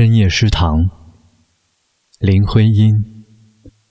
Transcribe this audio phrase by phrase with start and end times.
[0.00, 0.88] 深夜食堂，
[2.20, 3.04] 林徽因，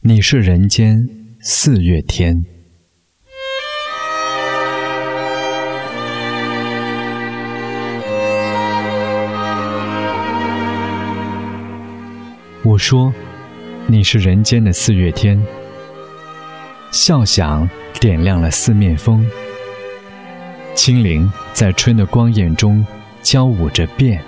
[0.02, 1.08] 你是人间
[1.40, 2.44] 四月天。
[12.64, 13.14] 我说，
[13.86, 15.40] 你是人间的四月天。
[16.90, 17.70] 笑响
[18.02, 19.24] 点亮了四面风，
[20.74, 22.84] 清灵在春的光艳中
[23.22, 24.20] 交舞着变。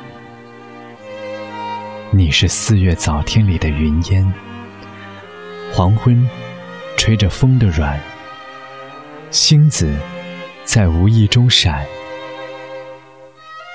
[2.13, 4.33] 你是四月早天里的云烟，
[5.71, 6.29] 黄昏
[6.97, 7.97] 吹着风的软，
[9.29, 9.95] 星子
[10.65, 11.85] 在无意中闪，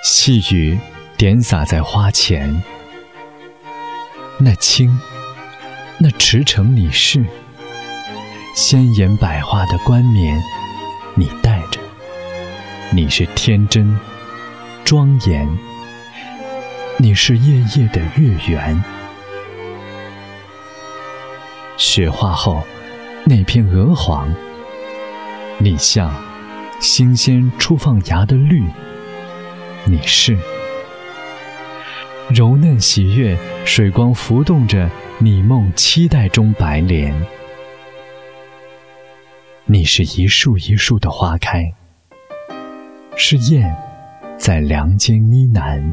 [0.05, 0.79] 细雨
[1.17, 2.63] 点洒在花前。
[4.39, 5.01] 那青，
[5.97, 7.25] 那驰骋你是，
[8.55, 10.39] 鲜艳百花的冠冕，
[11.15, 11.81] 你戴着。
[12.93, 13.99] 你是天真，
[14.85, 15.49] 庄严。
[16.99, 18.83] 你是夜夜的月圆，
[21.77, 22.63] 雪化后
[23.27, 24.35] 那片鹅黄，
[25.59, 26.11] 你像
[26.81, 28.65] 新鲜初放芽的绿，
[29.85, 30.39] 你是。
[32.31, 33.37] 柔嫩喜悦，
[33.67, 37.15] 水光浮动着你梦期待中白莲，
[39.67, 41.71] 你是一树一树的花开，
[43.17, 43.77] 是燕
[44.39, 45.93] 在梁间呢喃。